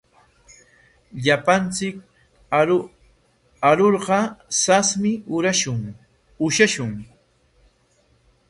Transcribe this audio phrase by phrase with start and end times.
[1.23, 1.95] Llapanchik
[3.69, 4.19] arurqa
[4.61, 5.11] sasmi
[6.45, 6.93] ushashun.